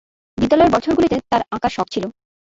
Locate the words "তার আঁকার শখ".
1.31-1.87